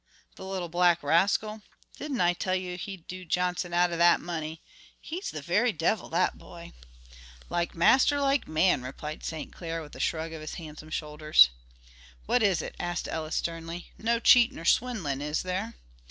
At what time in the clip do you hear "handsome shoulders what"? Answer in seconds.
10.55-12.41